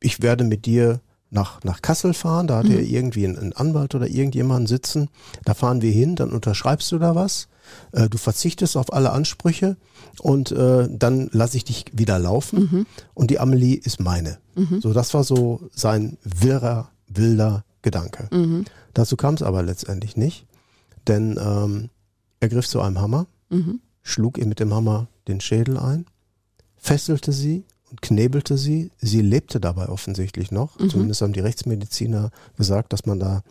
[0.00, 3.94] Ich werde mit dir nach, nach Kassel fahren, da hat er irgendwie einen, einen Anwalt
[3.96, 5.08] oder irgendjemanden sitzen.
[5.44, 7.48] Da fahren wir hin, dann unterschreibst du da was.
[7.92, 9.76] Äh, du verzichtest auf alle Ansprüche
[10.20, 12.86] und äh, dann lasse ich dich wieder laufen Mhm.
[13.14, 14.38] und die Amelie ist meine.
[14.80, 18.28] So, das war so sein wirrer, wilder Gedanke.
[18.32, 18.64] Mhm.
[18.94, 20.46] Dazu kam es aber letztendlich nicht,
[21.06, 21.90] denn ähm,
[22.40, 23.80] er griff zu einem Hammer, Mhm.
[24.02, 26.06] schlug ihr mit dem Hammer den Schädel ein,
[26.76, 28.90] fesselte sie und knebelte sie.
[28.98, 30.78] Sie lebte dabei offensichtlich noch.
[30.78, 30.90] Mhm.
[30.90, 33.42] Zumindest haben die Rechtsmediziner gesagt, dass man da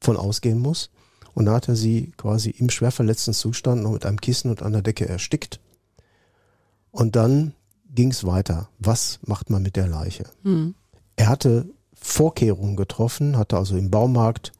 [0.00, 0.90] von ausgehen muss.
[1.32, 4.62] Und da hat er sie quasi im schwer verletzten Zustand noch mit einem Kissen und
[4.62, 5.60] einer Decke erstickt.
[6.90, 7.52] Und dann
[7.94, 8.68] ging es weiter.
[8.78, 10.24] Was macht man mit der Leiche?
[10.42, 10.74] Mhm.
[11.16, 11.68] Er hatte
[12.06, 14.52] Vorkehrungen getroffen, hatte also im Baumarkt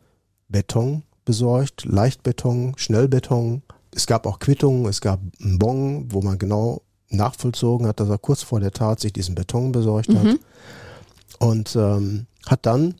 [0.48, 3.62] Beton besorgt, Leichtbeton, Schnellbeton.
[3.94, 8.18] Es gab auch Quittungen, es gab einen Bon, wo man genau nachvollzogen hat, dass er
[8.18, 10.24] kurz vor der Tat sich diesen Beton besorgt hat.
[10.24, 10.38] Mhm.
[11.38, 12.96] Und ähm, hat dann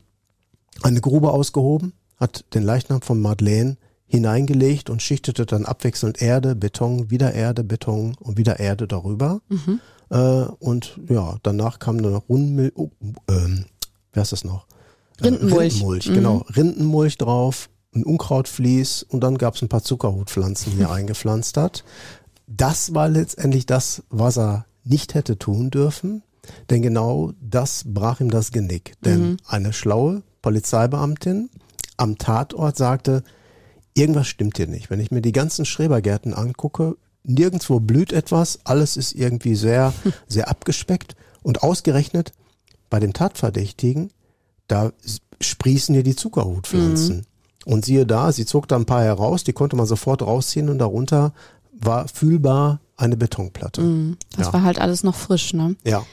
[0.81, 3.75] eine Grube ausgehoben, hat den Leichnam von Madeleine
[4.07, 9.41] hineingelegt und schichtete dann abwechselnd Erde, Beton, wieder Erde, Beton und wieder Erde darüber.
[9.49, 9.81] Mhm.
[10.09, 12.91] Äh, und ja, danach kam dann noch Rundmilch, oh,
[14.17, 14.65] wer ist das noch?
[15.21, 15.53] Rindenmulch.
[15.53, 16.13] Äh, Rindenmulch, Mhm.
[16.13, 16.45] genau.
[16.55, 21.83] Rindenmulch drauf, ein Unkrautvlies und dann gab es ein paar Zuckerhutpflanzen, die er eingepflanzt hat.
[22.47, 26.23] Das war letztendlich das, was er nicht hätte tun dürfen,
[26.69, 28.93] denn genau das brach ihm das Genick.
[29.03, 29.37] Denn Mhm.
[29.47, 31.49] eine schlaue Polizeibeamtin
[31.97, 33.23] am Tatort sagte,
[33.95, 34.89] irgendwas stimmt hier nicht.
[34.89, 39.93] Wenn ich mir die ganzen Schrebergärten angucke, nirgendwo blüht etwas, alles ist irgendwie sehr,
[40.27, 42.31] sehr abgespeckt und ausgerechnet
[42.89, 44.11] bei dem Tatverdächtigen,
[44.67, 44.91] da
[45.41, 47.25] sprießen hier die Zuckerhutpflanzen.
[47.65, 50.77] Und siehe da, sie zog da ein paar heraus, die konnte man sofort rausziehen und
[50.79, 51.33] darunter
[51.73, 53.81] war fühlbar eine Betonplatte.
[53.81, 54.17] Mhm.
[54.37, 54.53] Das Ja.
[54.53, 55.75] war halt alles noch frisch, ne?
[55.83, 56.03] Ja.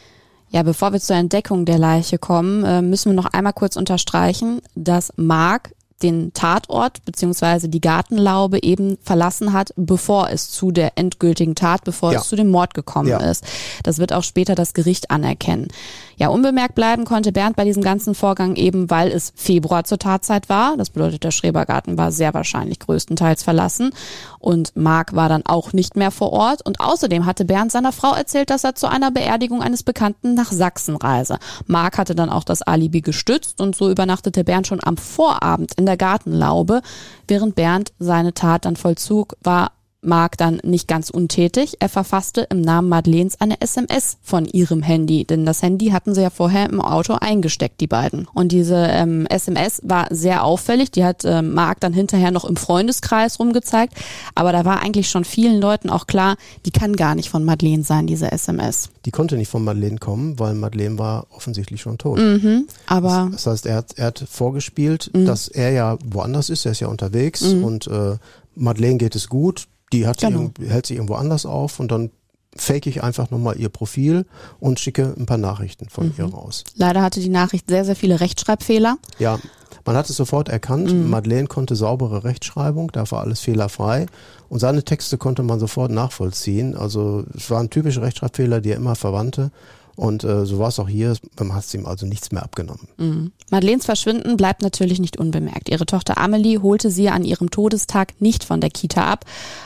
[0.51, 4.61] Ja, bevor wir zur Entdeckung der Leiche kommen, äh, müssen wir noch einmal kurz unterstreichen,
[4.75, 11.55] dass Mark den Tatort beziehungsweise die Gartenlaube eben verlassen hat, bevor es zu der endgültigen
[11.57, 12.21] Tat, bevor Ja.
[12.21, 13.19] es zu dem Mord gekommen Ja.
[13.19, 13.45] ist.
[13.83, 15.69] Das wird auch später das Gericht anerkennen.
[16.17, 20.49] Ja, unbemerkt bleiben konnte Bernd bei diesem ganzen Vorgang eben, weil es Februar zur Tatzeit
[20.49, 20.77] war.
[20.77, 23.91] Das bedeutet, der Schrebergarten war sehr wahrscheinlich größtenteils verlassen
[24.39, 26.65] und Mark war dann auch nicht mehr vor Ort.
[26.65, 30.53] Und außerdem hatte Bernd seiner Frau erzählt, dass er zu einer Beerdigung eines Bekannten nach
[30.53, 31.39] Sachsen reise.
[31.67, 35.87] Mark hatte dann auch das Alibi gestützt und so übernachtete Bernd schon am Vorabend in
[35.87, 36.83] der Gartenlaube.
[37.29, 39.73] Während Bernd seine Tat dann vollzog, war
[40.05, 41.77] Mark dann nicht ganz untätig.
[41.81, 46.23] Er verfasste im Namen Madeleines eine SMS von ihrem Handy, denn das Handy hatten sie
[46.23, 48.27] ja vorher im Auto eingesteckt, die beiden.
[48.33, 50.91] Und diese ähm, SMS war sehr auffällig.
[50.91, 53.95] Die hat äh, Mark dann hinterher noch im Freundeskreis rumgezeigt.
[54.35, 56.37] Aber da war eigentlich schon vielen Leuten auch klar,
[56.67, 58.91] die kann gar nicht von Madeleine sein, diese SMS.
[59.05, 62.19] Die konnte nicht von Madeleine kommen, weil Madeleine war offensichtlich schon tot.
[62.19, 66.73] Mhm, aber Das heißt, er hat, er hat vorgespielt, dass er ja woanders ist, er
[66.73, 68.17] ist ja unterwegs und äh,
[68.55, 70.41] Madeleine geht es gut, die hat Genau.
[70.43, 72.11] irgend- hält sich irgendwo anders auf und dann
[72.57, 74.27] fake ich einfach nochmal ihr Profil
[74.61, 76.63] und schicke ein paar Nachrichten von ihr raus.
[76.77, 78.97] leider hatte die Nachricht sehr, sehr viele Rechtschreibfehler.
[79.19, 79.39] Ja,
[79.85, 81.11] man hat es sofort erkannt, Mhm.
[81.11, 84.07] Madeleine konnte saubere Rechtschreibung, da war alles fehlerfrei
[84.49, 86.77] und seine Texte konnte man sofort nachvollziehen.
[86.77, 89.51] Also es waren typische Rechtschreibfehler, die er immer verwandte
[89.97, 92.89] und äh, so war es auch hier, man hat ihm also nichts mehr abgenommen.
[92.97, 93.33] Mhm.
[93.51, 95.69] Madeleines Verschwinden bleibt natürlich nicht unbemerkt.
[95.69, 99.25] Ihre Tochter Amelie holte sie an ihrem Todestag nicht von der Kita ab.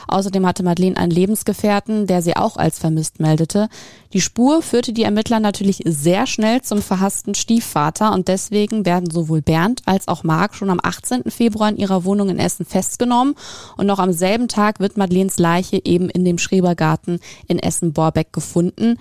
[0.09, 3.69] Außerdem hatte Madeleine einen Lebensgefährten, der sie auch als vermisst meldete.
[4.13, 9.43] Die Spur führte die Ermittler natürlich sehr schnell zum verhassten Stiefvater und deswegen werden sowohl
[9.43, 11.31] Bernd als auch Marc schon am 18.
[11.31, 13.35] Februar in ihrer Wohnung in Essen festgenommen
[13.77, 18.97] und noch am selben Tag wird Madeleines Leiche eben in dem Schrebergarten in Essen-Borbeck gefunden.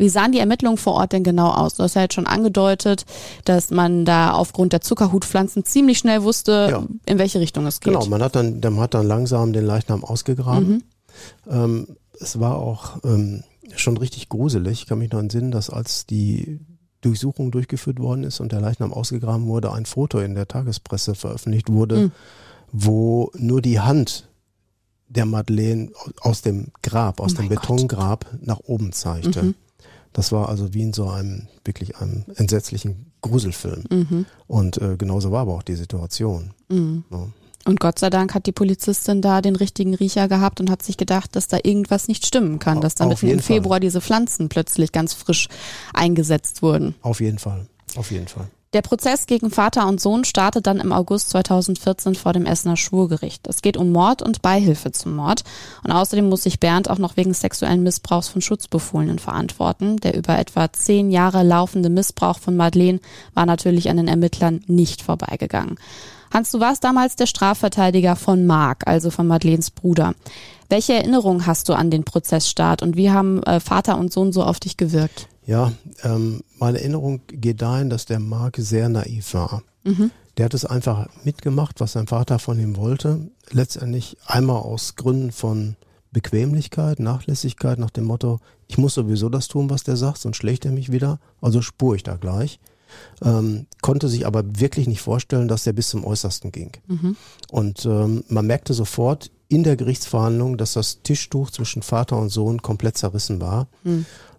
[0.00, 1.74] Wie sahen die Ermittlungen vor Ort denn genau aus?
[1.74, 3.04] Du hast ja jetzt schon angedeutet,
[3.44, 6.82] dass man da aufgrund der Zuckerhutpflanzen ziemlich schnell wusste, Ja.
[7.06, 7.92] in welche Richtung es geht.
[7.92, 10.84] Genau, man hat dann, man hat dann langsam den Leichnam ausgegraben.
[11.48, 11.86] Ähm,
[12.18, 13.42] es war auch ähm,
[13.76, 14.82] schon richtig gruselig.
[14.82, 16.60] Ich kann mich noch entsinnen, dass als die
[17.02, 21.70] Durchsuchung durchgeführt worden ist und der Leichnam ausgegraben wurde, ein Foto in der Tagespresse veröffentlicht
[21.70, 22.10] wurde,
[22.72, 24.28] wo nur die Hand
[25.08, 27.60] der Madeleine aus dem Grab, aus Oh dem mein Gott.
[27.62, 29.54] Betongrab nach oben zeigte.
[30.12, 33.84] Das war also wie in so einem wirklich einem entsetzlichen Gruselfilm.
[33.90, 34.26] Mhm.
[34.46, 36.52] Und äh, genauso war aber auch die Situation.
[36.70, 37.28] Ja.
[37.66, 40.96] Und Gott sei Dank hat die Polizistin da den richtigen Riecher gehabt und hat sich
[40.96, 43.56] gedacht, dass da irgendwas nicht stimmen kann, dass da mitten im jeden Fall.
[43.56, 45.48] Februar diese Pflanzen plötzlich ganz frisch
[45.92, 46.94] eingesetzt wurden.
[47.02, 47.66] Auf jeden Fall.
[47.96, 48.48] Auf jeden Fall.
[48.72, 53.48] Der Prozess gegen Vater und Sohn startet dann im August 2014 vor dem Essener Schwurgericht.
[53.48, 55.42] Es geht um Mord und Beihilfe zum Mord.
[55.82, 59.96] Und außerdem muss sich Bernd auch noch wegen sexuellen Missbrauchs von Schutzbefohlenen verantworten.
[59.96, 63.00] Der über etwa zehn Jahre laufende Missbrauch von Madeleine
[63.34, 65.76] war natürlich an den Ermittlern nicht vorbeigegangen.
[66.32, 70.14] Hans, du warst damals der Strafverteidiger von Marc, also von Madeleines Bruder.
[70.68, 74.44] Welche Erinnerung hast du an den Prozessstart und wie haben äh, Vater und Sohn so
[74.44, 75.28] auf dich gewirkt?
[75.44, 75.72] Ja,
[76.04, 79.62] ähm, meine Erinnerung geht dahin, dass der Mark sehr naiv war.
[80.36, 83.30] Der hat es einfach mitgemacht, was sein Vater von ihm wollte.
[83.50, 85.76] Letztendlich einmal aus Gründen von
[86.12, 88.38] Bequemlichkeit, Nachlässigkeit nach dem Motto,
[88.68, 91.96] ich muss sowieso das tun, was der sagt, sonst schlägt er mich wieder, also spur
[91.96, 92.60] ich da gleich.
[93.22, 96.72] Ähm, konnte sich aber wirklich nicht vorstellen, dass der bis zum Äußersten ging.
[97.50, 102.62] Und ähm, man merkte sofort in der Gerichtsverhandlung, dass das Tischtuch zwischen Vater und Sohn
[102.62, 103.68] komplett zerrissen war.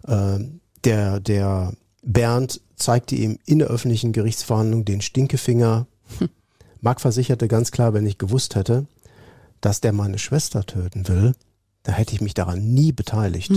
[0.08, 5.86] Ähm, der, der Bernd zeigte ihm in der öffentlichen Gerichtsverhandlung den Stinkefinger.
[6.82, 8.88] Marc versicherte ganz klar, wenn ich gewusst hätte,
[9.60, 11.34] dass der meine Schwester töten will,
[11.84, 13.52] da hätte ich mich daran nie beteiligt.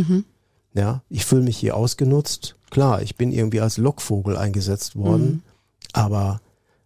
[0.74, 2.56] Ja, ich fühle mich hier ausgenutzt.
[2.70, 5.42] Klar, ich bin irgendwie als Lockvogel eingesetzt worden,
[5.92, 6.40] aber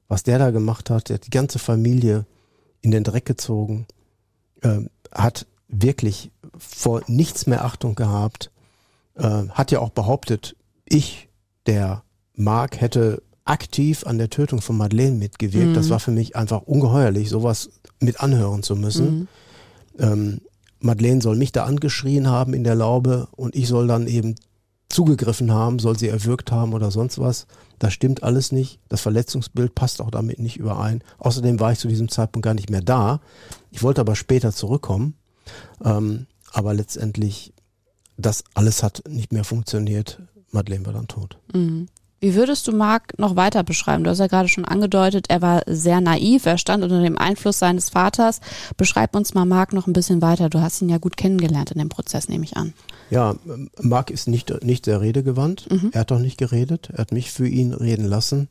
[0.08, 2.26] was der da gemacht hat, der hat die ganze Familie
[2.82, 3.86] in den Dreck gezogen,
[4.62, 8.50] ähm, hat wirklich vor nichts mehr Achtung gehabt,
[9.14, 11.28] äh, hat ja auch behauptet, ich,
[11.66, 12.02] der
[12.34, 15.76] Mark, hätte aktiv an der Tötung von Madeleine mitgewirkt.
[15.76, 17.70] Das war für mich einfach ungeheuerlich, sowas
[18.00, 19.28] mit anhören zu müssen.
[19.98, 20.40] Ähm,
[20.80, 24.36] Madeleine soll mich da angeschrien haben in der Laube und ich soll dann eben
[24.88, 27.46] zugegriffen haben, soll sie erwürgt haben oder sonst was.
[27.78, 28.80] Das stimmt alles nicht.
[28.88, 31.02] Das Verletzungsbild passt auch damit nicht überein.
[31.18, 33.20] Außerdem war ich zu diesem Zeitpunkt gar nicht mehr da.
[33.70, 35.14] Ich wollte aber später zurückkommen.
[35.84, 37.52] Ähm, aber letztendlich,
[38.16, 40.22] das alles hat nicht mehr funktioniert.
[40.50, 41.38] Madeleine war dann tot.
[42.20, 44.02] Wie würdest du Marc noch weiter beschreiben?
[44.02, 47.58] Du hast ja gerade schon angedeutet, er war sehr naiv, er stand unter dem Einfluss
[47.58, 48.40] seines Vaters.
[48.76, 50.50] Beschreib uns mal Marc noch ein bisschen weiter.
[50.50, 52.74] Du hast ihn ja gut kennengelernt in dem Prozess, nehme ich an.
[53.10, 53.36] Ja,
[53.80, 55.68] Marc ist nicht, nicht sehr redegewandt.
[55.92, 56.90] Er hat doch nicht geredet.
[56.92, 58.48] Er hat mich für ihn reden lassen.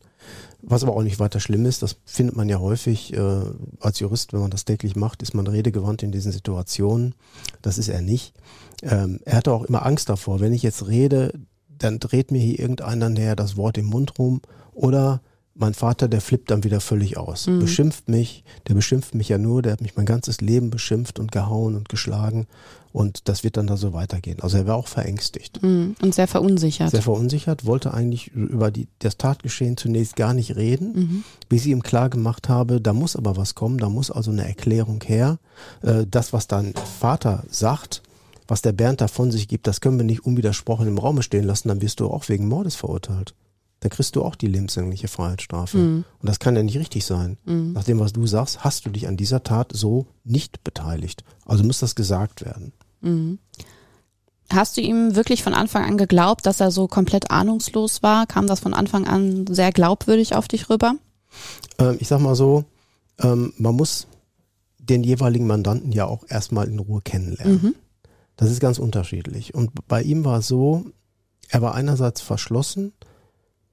[0.62, 3.42] Was aber auch nicht weiter schlimm ist, das findet man ja häufig äh,
[3.80, 7.16] als Jurist, wenn man das täglich macht, ist man redegewandt in diesen Situationen.
[7.62, 8.34] Das ist er nicht.
[8.82, 11.32] Ähm, er hatte auch immer Angst davor, wenn ich jetzt rede,
[11.80, 14.42] dann dreht mir hier irgendeiner näher das Wort im Mund rum
[14.74, 15.22] oder
[15.60, 17.60] mein Vater, der flippt dann wieder völlig aus, Mhm.
[17.60, 21.32] beschimpft mich, der beschimpft mich ja nur, der hat mich mein ganzes Leben beschimpft und
[21.32, 22.46] gehauen und geschlagen
[22.94, 24.40] und das wird dann da so weitergehen.
[24.40, 25.64] Also er war auch verängstigt.
[25.64, 25.96] Mhm.
[26.00, 26.92] Und sehr verunsichert.
[26.92, 31.24] Sehr verunsichert, wollte eigentlich über die, das Tatgeschehen zunächst gar nicht reden, Mhm.
[31.50, 34.48] bis ich ihm klar gemacht habe, da muss aber was kommen, da muss also eine
[34.48, 35.40] Erklärung her.
[35.82, 38.04] Äh, das, was dein Vater sagt,
[38.48, 41.44] was der Bernd da von sich gibt, das können wir nicht unwidersprochen im Raume stehen
[41.44, 43.36] lassen, dann wirst du auch wegen Mordes verurteilt.
[43.82, 45.78] Dann kriegst du auch die lebenslängliche Freiheitsstrafe.
[45.78, 46.06] Mhm.
[46.20, 47.38] Und das kann ja nicht richtig sein.
[47.46, 47.74] Mhm.
[47.74, 51.24] Nach dem, was du sagst, hast du dich an dieser Tat so nicht beteiligt.
[51.46, 52.74] Also muss das gesagt werden.
[53.02, 53.38] Mhm.
[54.50, 58.26] Hast du ihm wirklich von Anfang an geglaubt, dass er so komplett ahnungslos war?
[58.26, 60.96] Kam das von Anfang an sehr glaubwürdig auf dich rüber?
[61.78, 62.64] Ähm, ich sag mal so,
[63.20, 64.08] ähm, man muss
[64.80, 67.76] den jeweiligen Mandanten ja auch erstmal in Ruhe kennenlernen.
[68.38, 69.54] Das ist ganz unterschiedlich.
[69.54, 70.86] Und bei ihm war es so,
[71.50, 72.94] er war einerseits verschlossen,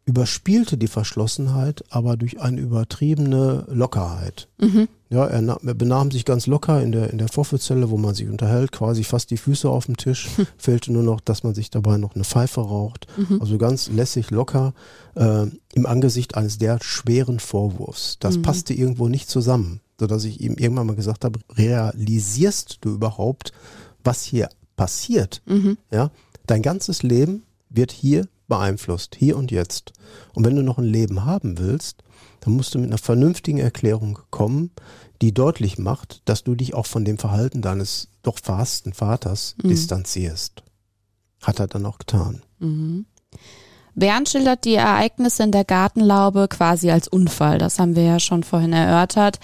[0.06, 4.48] überspielte die Verschlossenheit, aber durch eine übertriebene Lockerheit.
[4.58, 4.86] Mhm.
[5.08, 8.28] Ja, er, er benahm sich ganz locker in der, in der Vorführzelle, wo man sich
[8.28, 10.28] unterhält, quasi fast die Füße auf dem Tisch.
[10.58, 13.06] Fehlte nur noch, dass man sich dabei noch eine Pfeife raucht.
[13.16, 13.40] Mhm.
[13.40, 14.74] Also ganz lässig, locker,
[15.14, 18.18] äh, im Angesicht eines der schweren Vorwurfs.
[18.20, 18.42] Das Mhm.
[18.42, 23.52] passte irgendwo nicht zusammen, sodass ich ihm irgendwann mal gesagt habe, realisierst du überhaupt,
[24.04, 25.42] was hier passiert?
[25.46, 25.78] Mhm.
[25.90, 26.10] Ja,
[26.46, 29.92] dein ganzes Leben wird hier beeinflusst, hier und jetzt.
[30.34, 32.02] Und wenn du noch ein Leben haben willst,
[32.40, 34.70] dann musst du mit einer vernünftigen Erklärung kommen,
[35.22, 39.68] die deutlich macht, dass du dich auch von dem Verhalten deines doch verhassten Vaters Mhm.
[39.68, 40.62] distanzierst.
[41.42, 42.42] Hat er dann auch getan.
[42.58, 43.06] Mhm.
[43.94, 47.58] Bernd schildert die Ereignisse in der Gartenlaube quasi als Unfall.
[47.58, 49.38] Das haben wir ja schon vorhin erörtert.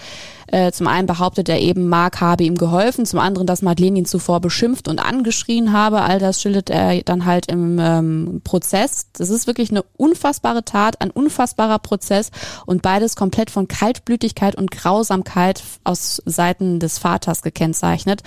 [0.51, 4.05] Äh, zum einen behauptet er eben, Mark habe ihm geholfen, zum anderen, dass Madeleine ihn
[4.05, 6.01] zuvor beschimpft und angeschrien habe.
[6.01, 9.07] All das schildert er dann halt im ähm, Prozess.
[9.13, 12.31] Das ist wirklich eine unfassbare Tat, ein unfassbarer Prozess
[12.65, 18.21] und beides komplett von Kaltblütigkeit und Grausamkeit aus Seiten des Vaters gekennzeichnet.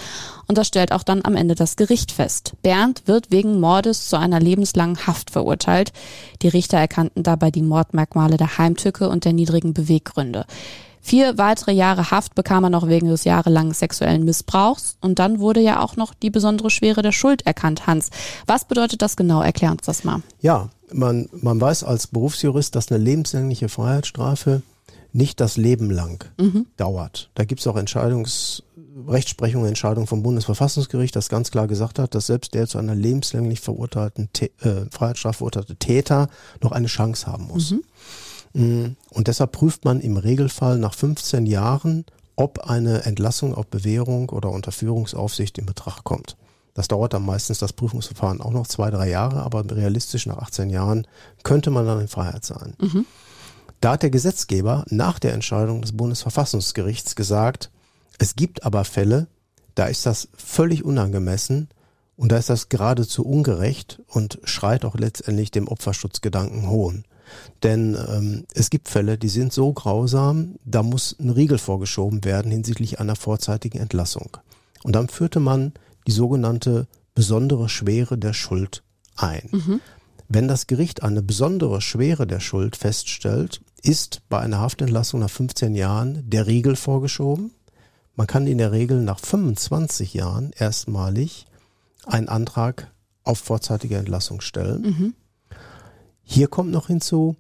[0.46, 2.54] Und das stellt auch dann am Ende das Gericht fest.
[2.62, 5.92] Bernd wird wegen Mordes zu einer lebenslangen Haft verurteilt.
[6.40, 10.46] Die Richter erkannten dabei die Mordmerkmale der Heimtücke und der niedrigen Beweggründe.
[11.06, 14.96] Vier weitere Jahre Haft bekam er noch wegen des jahrelangen sexuellen Missbrauchs.
[15.02, 18.08] Und dann wurde ja auch noch die besondere Schwere der Schuld erkannt, Hans.
[18.46, 19.42] Was bedeutet das genau?
[19.42, 20.22] Erklär uns das mal.
[20.40, 24.62] Ja, man, man weiß als Berufsjurist, dass eine lebenslängliche Freiheitsstrafe
[25.12, 26.64] nicht das Leben lang Mhm.
[26.78, 27.28] dauert.
[27.34, 28.62] Da gibt es auch Entscheidungs,
[29.06, 33.60] Rechtsprechung, Entscheidung vom Bundesverfassungsgericht, das ganz klar gesagt hat, dass selbst der zu einer lebenslänglich
[33.60, 36.28] verurteilten äh, Freiheitsstrafe verurteilte Täter
[36.62, 37.72] noch eine Chance haben muss.
[37.72, 37.80] Mm,
[39.10, 42.04] Und deshalb prüft man im Regelfall nach 15 Jahren,
[42.36, 46.36] ob eine Entlassung auf Bewährung oder Unterführungsaufsicht in Betracht kommt.
[46.74, 50.70] Das dauert dann meistens das Prüfungsverfahren auch noch zwei, drei Jahre, aber realistisch nach 18
[50.70, 51.06] Jahren
[51.44, 52.74] könnte man dann in Freiheit sein.
[52.80, 53.06] Mhm.
[53.80, 57.70] Da hat der Gesetzgeber nach der Entscheidung des Bundesverfassungsgerichts gesagt,
[58.18, 59.28] es gibt aber Fälle,
[59.74, 61.68] da ist das völlig unangemessen
[62.16, 67.04] und da ist das geradezu ungerecht und schreit auch letztendlich dem Opferschutzgedanken Hohn.
[67.62, 72.50] Denn ähm, es gibt Fälle, die sind so grausam, da muss ein Riegel vorgeschoben werden
[72.50, 74.36] hinsichtlich einer vorzeitigen Entlassung.
[74.82, 75.72] Und dann führte man
[76.06, 78.82] die sogenannte besondere Schwere der Schuld
[79.16, 79.48] ein.
[79.52, 79.80] Mhm.
[80.28, 85.74] Wenn das Gericht eine besondere Schwere der Schuld feststellt, ist bei einer Haftentlassung nach 15
[85.74, 87.52] Jahren der Riegel vorgeschoben.
[88.16, 91.46] Man kann in der Regel nach 25 Jahren erstmalig
[92.06, 92.90] einen Antrag
[93.22, 94.82] auf vorzeitige Entlassung stellen.
[94.82, 95.14] Mhm.
[96.24, 97.36] Hier kommt noch hinzu,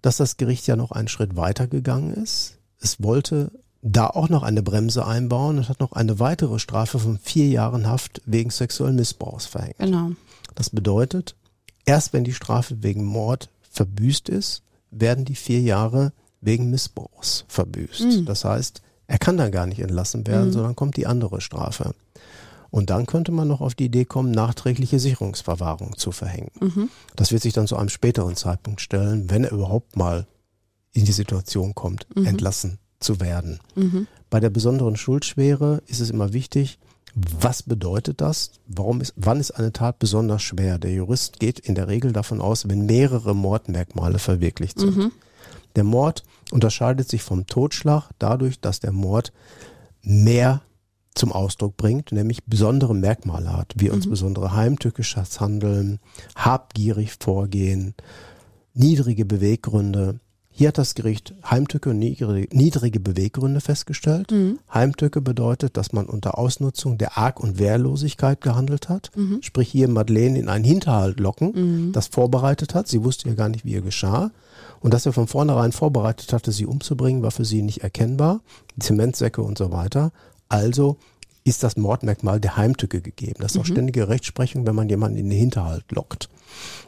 [0.00, 2.56] dass das Gericht ja noch einen Schritt weiter gegangen ist.
[2.80, 7.18] Es wollte da auch noch eine Bremse einbauen und hat noch eine weitere Strafe von
[7.18, 9.78] vier Jahren Haft wegen sexuellen Missbrauchs verhängt.
[9.78, 10.10] Genau.
[10.54, 11.34] Das bedeutet,
[11.84, 18.00] erst wenn die Strafe wegen Mord verbüßt ist, werden die vier Jahre wegen Missbrauchs verbüßt.
[18.02, 18.24] Mhm.
[18.26, 20.52] Das heißt, er kann dann gar nicht entlassen werden, Mhm.
[20.52, 21.94] sondern kommt die andere Strafe.
[22.72, 26.50] Und dann könnte man noch auf die Idee kommen, nachträgliche Sicherungsverwahrung zu verhängen.
[26.58, 26.88] Mhm.
[27.14, 30.26] Das wird sich dann zu einem späteren Zeitpunkt stellen, wenn er überhaupt mal
[30.94, 32.24] in die Situation kommt, Mhm.
[32.26, 33.60] entlassen zu werden.
[33.74, 34.06] Mhm.
[34.30, 36.78] Bei der besonderen Schuldschwere ist es immer wichtig,
[37.14, 38.52] was bedeutet das?
[38.66, 40.78] Warum ist, wann ist eine Tat besonders schwer?
[40.78, 44.96] Der Jurist geht in der Regel davon aus, wenn mehrere Mordmerkmale verwirklicht sind.
[44.96, 45.12] Mhm.
[45.76, 49.30] Der Mord unterscheidet sich vom Totschlag dadurch, dass der Mord
[50.00, 50.62] mehr
[51.14, 55.98] zum Ausdruck bringt, nämlich besondere Merkmale hat, wie insbesondere heimtückisches Handeln,
[56.34, 57.94] habgierig vorgehen,
[58.74, 60.20] niedrige Beweggründe.
[60.54, 64.30] Hier hat das Gericht Heimtücke und niedrige, Beweggründe festgestellt.
[64.30, 64.58] Mhm.
[64.72, 69.10] Heimtücke bedeutet, dass man unter Ausnutzung der Arg- und Wehrlosigkeit gehandelt hat.
[69.16, 69.40] Mhm.
[69.40, 71.92] Sprich hier Madeleine in einen Hinterhalt locken, Mhm.
[71.92, 72.86] das vorbereitet hat.
[72.86, 74.30] Sie wusste ja gar nicht, wie ihr geschah.
[74.80, 78.40] Und dass er von vornherein vorbereitet hatte, sie umzubringen, war für sie nicht erkennbar.
[78.78, 80.12] Zementsäcke und so weiter.
[80.52, 80.98] Also
[81.44, 83.36] ist das Mordmerkmal der Heimtücke gegeben.
[83.40, 86.28] Das ist auch ständige Rechtsprechung, wenn man jemanden in den Hinterhalt lockt.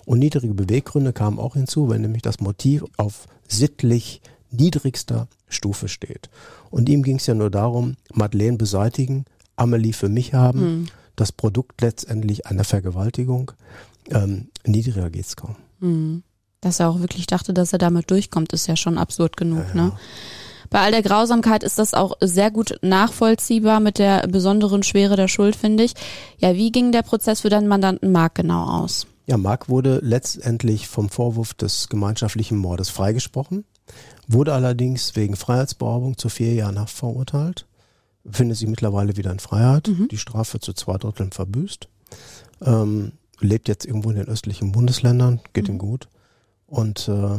[0.05, 6.29] Und niedrige Beweggründe kamen auch hinzu, wenn nämlich das Motiv auf sittlich niedrigster Stufe steht.
[6.71, 9.25] Und ihm ging es ja nur darum, Madeleine beseitigen,
[9.57, 13.53] Amelie für mich haben, das Produkt letztendlich einer Vergewaltigung.
[14.11, 15.57] Ähm, niedriger geht's kaum.
[16.61, 19.93] Dass er auch wirklich dachte, dass er damit durchkommt, ist ja schon absurd genug, ne?
[20.75, 25.29] Bei all der Grausamkeit ist das auch sehr gut nachvollziehbar mit der besonderen Schwere der
[25.29, 25.95] Schuld, finde ich.
[26.39, 29.07] Ja, wie ging der Prozess für deinen Mandanten Marc genau aus?
[29.27, 33.65] Ja, Mark wurde letztendlich vom Vorwurf des gemeinschaftlichen Mordes freigesprochen,
[34.27, 37.67] wurde allerdings wegen Freiheitsberaubung zu vier Jahren Haft verurteilt,
[38.25, 41.87] befindet sich mittlerweile wieder in Freiheit, die Strafe zu zwei Dritteln verbüßt,
[42.63, 46.09] ähm, lebt jetzt irgendwo in den östlichen Bundesländern, geht ihm gut
[46.67, 47.39] und äh,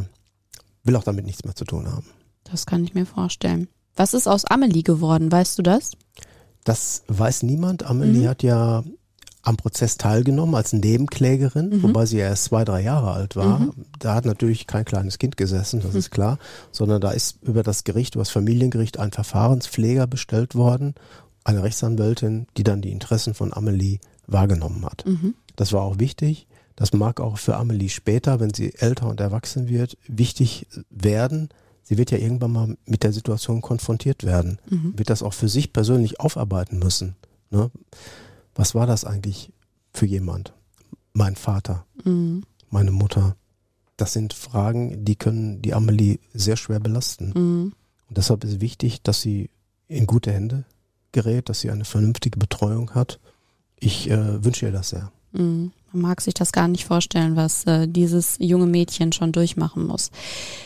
[0.85, 2.14] will auch damit nichts mehr zu tun haben.
[2.49, 3.67] Das kann ich mir vorstellen.
[3.95, 5.91] Was ist aus Amelie geworden, weißt du das?
[6.63, 7.83] Das weiß niemand.
[7.83, 8.83] Amelie hat ja
[9.43, 13.69] am Prozess teilgenommen als Nebenklägerin, wobei sie erst zwei, drei Jahre alt war.
[13.99, 16.39] Da hat natürlich kein kleines Kind gesessen, das ist klar,
[16.71, 20.95] sondern da ist über das Gericht, über das Familiengericht ein Verfahrenspfleger bestellt worden,
[21.43, 25.05] eine Rechtsanwältin, die dann die Interessen von Amelie wahrgenommen hat.
[25.55, 26.47] Das war auch wichtig.
[26.75, 31.49] Das mag auch für Amelie später, wenn sie älter und erwachsen wird, wichtig werden.
[31.87, 34.57] Sie wird ja irgendwann mal mit der Situation konfrontiert werden,
[34.97, 37.15] wird das auch für sich persönlich aufarbeiten müssen.
[37.51, 37.69] Ne?
[38.55, 39.53] Was war das eigentlich
[39.93, 40.51] für jemand?
[41.13, 41.85] Mein Vater,
[42.69, 43.35] meine Mutter.
[43.97, 47.31] Das sind Fragen, die können die Amelie sehr schwer belasten.
[48.09, 49.49] Und deshalb ist wichtig, dass sie
[49.87, 50.65] in gute Hände
[51.11, 53.19] gerät, dass sie eine vernünftige Betreuung hat.
[53.79, 55.11] Ich äh, wünsche ihr das sehr.
[55.37, 55.71] Mhm.
[55.91, 60.11] Man mag sich das gar nicht vorstellen, was äh, dieses junge Mädchen schon durchmachen muss.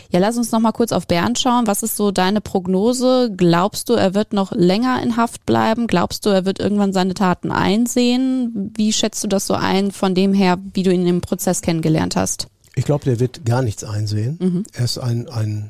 [0.10, 1.68] Ja, lass uns noch mal kurz auf Bernd schauen.
[1.68, 3.32] Was ist so deine Prognose?
[3.38, 5.86] Glaubst du, er wird noch länger in Haft bleiben?
[5.86, 8.72] Glaubst du, er wird irgendwann seine Taten einsehen?
[8.76, 12.16] Wie schätzt du das so ein von dem her, wie du ihn im Prozess kennengelernt
[12.16, 12.48] hast?
[12.76, 14.66] Ich glaube, der wird gar nichts einsehen.
[14.74, 15.70] Er ist ein, ein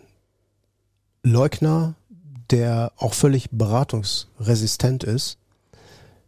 [1.22, 1.96] Leugner,
[2.50, 5.38] der auch völlig beratungsresistent ist.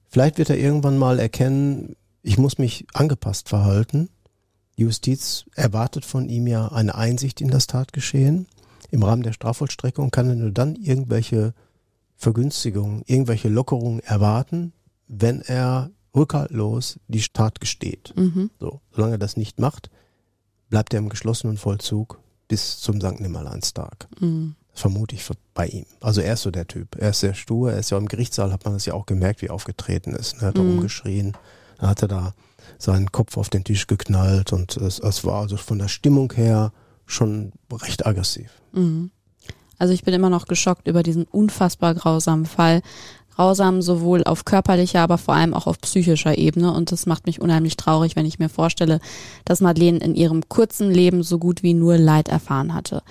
[0.09, 4.09] Vielleicht wird er irgendwann mal erkennen, ich muss mich angepasst verhalten.
[4.77, 8.47] Die Justiz erwartet von ihm ja eine Einsicht in das Tatgeschehen.
[8.89, 11.53] Im Rahmen der Strafvollstreckung kann er nur dann irgendwelche
[12.15, 14.73] Vergünstigungen, irgendwelche Lockerungen erwarten,
[15.07, 18.13] wenn er rückhaltlos die Tat gesteht.
[18.59, 19.89] So, solange er das nicht macht,
[20.69, 23.19] bleibt er im geschlossenen Vollzug bis zum St.
[23.19, 24.07] Nimmerleinstag.
[24.71, 25.85] Das vermute ich bei ihm.
[25.99, 26.95] Also er ist so der Typ.
[26.97, 27.71] Er ist sehr stur.
[27.71, 30.41] Er ist ja im Gerichtssaal, hat man das ja auch gemerkt, wie er aufgetreten ist.
[30.41, 31.33] Er hat da rumgeschrien.
[31.81, 32.33] Dann hat er da
[32.77, 36.71] seinen Kopf auf den Tisch geknallt und es, es war also von der Stimmung her
[37.05, 38.51] schon recht aggressiv.
[39.77, 42.81] Also ich bin immer noch geschockt über diesen unfassbar grausamen Fall.
[43.35, 46.71] Grausam sowohl auf körperlicher, aber vor allem auch auf psychischer Ebene.
[46.71, 48.99] Und das macht mich unheimlich traurig, wenn ich mir vorstelle,
[49.45, 53.01] dass Madeleine in ihrem kurzen Leben so gut wie nur Leid erfahren hatte.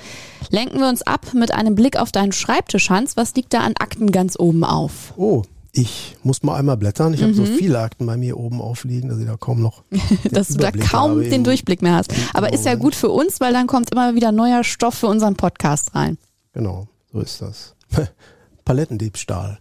[0.50, 3.16] Lenken wir uns ab mit einem Blick auf deinen Schreibtisch, Hans.
[3.16, 5.14] Was liegt da an Akten ganz oben auf?
[5.16, 7.14] Oh, ich muss mal einmal blättern.
[7.14, 10.00] Ich habe so viele Akten bei mir oben aufliegen, dass ich da kaum noch den
[10.32, 12.12] Dass du da kaum den Durchblick mehr hast.
[12.34, 15.36] Aber ist ja gut für uns, weil dann kommt immer wieder neuer Stoff für unseren
[15.36, 16.18] Podcast rein.
[16.52, 17.74] Genau, so ist das.
[18.64, 19.58] Palettendiebstahl.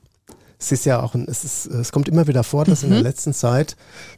[0.59, 3.01] Es ist ja auch ein, es ist, es kommt immer wieder vor, dass in der
[3.01, 3.77] letzten Zeit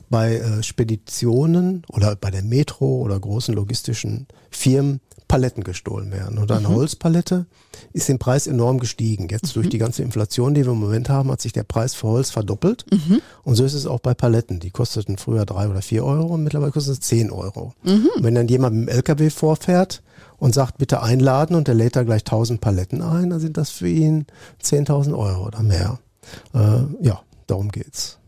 [0.09, 6.37] bei äh, Speditionen oder bei der Metro oder großen logistischen Firmen Paletten gestohlen werden.
[6.39, 7.45] Und eine Holzpalette
[7.93, 9.29] ist im Preis enorm gestiegen.
[9.29, 12.07] Jetzt durch die ganze Inflation, die wir im Moment haben, hat sich der Preis für
[12.07, 12.85] Holz verdoppelt.
[13.43, 14.59] Und so ist es auch bei Paletten.
[14.59, 17.73] Die kosteten früher drei oder vier Euro und mittlerweile kostet es zehn Euro.
[18.17, 20.03] Und wenn dann jemand mit dem LKW vorfährt
[20.37, 23.69] und sagt, bitte einladen und der lädt da gleich 1000 Paletten ein, dann sind das
[23.69, 24.25] für ihn
[24.61, 25.99] 10.000 Euro oder mehr.
[26.53, 28.21] Äh, ja, darum geht's.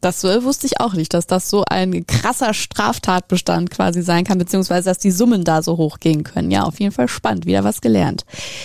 [0.00, 4.88] Das wusste ich auch nicht, dass das so ein krasser Straftatbestand quasi sein kann, beziehungsweise
[4.88, 6.50] dass die Summen da so hoch gehen können.
[6.50, 8.24] Ja, auf jeden Fall spannend, wieder was gelernt.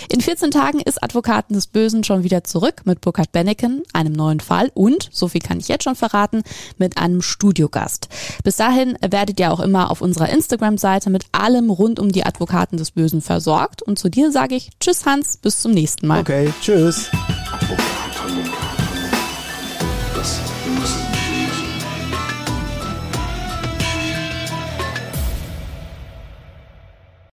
[0.09, 4.39] In 14 Tagen ist Advokaten des Bösen schon wieder zurück mit Burkhard Benneken, einem neuen
[4.39, 6.43] Fall und, so viel kann ich jetzt schon verraten,
[6.77, 8.07] mit einem Studiogast.
[8.43, 12.77] Bis dahin werdet ihr auch immer auf unserer Instagram-Seite mit allem rund um die Advokaten
[12.77, 13.81] des Bösen versorgt.
[13.81, 16.21] Und zu dir sage ich Tschüss Hans, bis zum nächsten Mal.
[16.21, 17.09] Okay, tschüss.